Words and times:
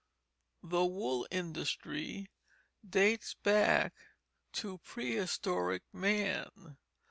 The 0.63 0.83
wool 0.83 1.27
industry 1.29 2.31
dates 2.89 3.35
back 3.35 3.93
to 4.53 4.79
prehistoric 4.79 5.83
man. 5.93 6.77